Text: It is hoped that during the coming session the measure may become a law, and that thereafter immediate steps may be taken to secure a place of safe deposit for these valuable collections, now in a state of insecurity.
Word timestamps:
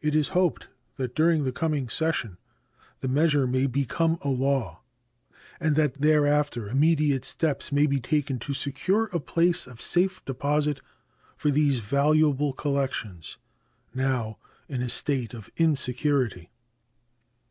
It 0.00 0.14
is 0.16 0.28
hoped 0.30 0.68
that 0.96 1.14
during 1.14 1.44
the 1.44 1.52
coming 1.52 1.90
session 1.90 2.38
the 3.00 3.08
measure 3.08 3.46
may 3.46 3.66
become 3.66 4.16
a 4.22 4.30
law, 4.30 4.80
and 5.60 5.76
that 5.76 6.00
thereafter 6.00 6.70
immediate 6.70 7.26
steps 7.26 7.70
may 7.70 7.86
be 7.86 8.00
taken 8.00 8.38
to 8.38 8.54
secure 8.54 9.10
a 9.12 9.20
place 9.20 9.66
of 9.66 9.82
safe 9.82 10.24
deposit 10.24 10.80
for 11.36 11.50
these 11.50 11.80
valuable 11.80 12.54
collections, 12.54 13.36
now 13.92 14.38
in 14.66 14.80
a 14.80 14.88
state 14.88 15.34
of 15.34 15.50
insecurity. 15.58 16.48